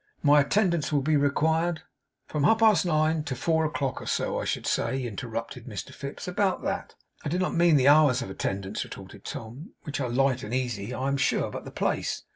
My 0.23 0.41
attendance 0.41 0.91
will 0.91 1.03
be 1.03 1.15
required' 1.15 1.83
'From 2.27 2.43
half 2.43 2.57
past 2.57 2.87
nine 2.87 3.23
to 3.25 3.35
four 3.35 3.65
o'clock 3.65 4.01
or 4.01 4.07
so, 4.07 4.39
I 4.39 4.45
should 4.45 4.65
say,' 4.65 5.03
interrupted 5.03 5.67
Mr 5.67 5.91
Fips. 5.93 6.27
'About 6.27 6.63
that.' 6.63 6.95
'I 7.23 7.29
did 7.29 7.39
not 7.39 7.53
mean 7.53 7.75
the 7.75 7.87
hours 7.87 8.23
of 8.23 8.29
attendance,' 8.31 8.83
retorted 8.83 9.23
Tom, 9.23 9.75
'which 9.83 9.99
are 10.01 10.09
light 10.09 10.41
and 10.41 10.55
easy, 10.55 10.91
I 10.91 11.07
am 11.07 11.17
sure; 11.17 11.51
but 11.51 11.65
the 11.65 11.71
place. 11.71 12.23